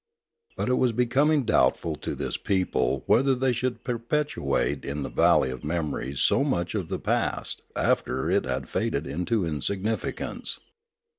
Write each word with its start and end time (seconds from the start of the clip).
But 0.57 0.67
it 0.67 0.79
was 0.79 0.93
becoming 0.93 1.43
doubtful 1.45 1.95
to 1.97 2.15
this 2.15 2.35
people 2.35 3.03
whether 3.05 3.35
they 3.35 3.53
should 3.53 3.83
perpetuate 3.83 4.83
in 4.83 5.03
the 5.03 5.11
valley 5.11 5.51
of 5.51 5.63
memories 5.63 6.21
so 6.21 6.43
much 6.43 6.73
of 6.73 6.89
the 6.89 6.97
past 6.97 7.61
after 7.75 8.27
it 8.31 8.45
had 8.45 8.67
faded 8.67 9.05
into 9.05 9.45
insignificance. 9.45 10.59